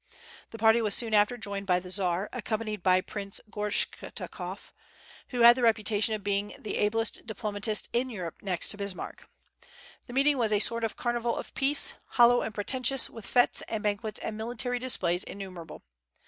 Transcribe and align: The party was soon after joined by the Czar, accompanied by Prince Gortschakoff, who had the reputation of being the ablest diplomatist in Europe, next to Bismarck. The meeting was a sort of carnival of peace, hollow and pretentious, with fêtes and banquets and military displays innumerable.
The 0.49 0.57
party 0.57 0.81
was 0.81 0.95
soon 0.95 1.13
after 1.13 1.37
joined 1.37 1.67
by 1.67 1.79
the 1.79 1.91
Czar, 1.91 2.27
accompanied 2.33 2.81
by 2.81 3.01
Prince 3.01 3.39
Gortschakoff, 3.51 4.73
who 5.27 5.41
had 5.41 5.55
the 5.55 5.61
reputation 5.61 6.15
of 6.15 6.23
being 6.23 6.55
the 6.57 6.77
ablest 6.79 7.27
diplomatist 7.27 7.87
in 7.93 8.09
Europe, 8.09 8.41
next 8.41 8.69
to 8.69 8.77
Bismarck. 8.77 9.29
The 10.07 10.13
meeting 10.13 10.39
was 10.39 10.51
a 10.51 10.57
sort 10.59 10.83
of 10.83 10.97
carnival 10.97 11.35
of 11.35 11.53
peace, 11.53 11.93
hollow 12.13 12.41
and 12.41 12.51
pretentious, 12.51 13.11
with 13.11 13.31
fêtes 13.31 13.61
and 13.69 13.83
banquets 13.83 14.19
and 14.19 14.35
military 14.35 14.79
displays 14.79 15.23
innumerable. 15.23 15.83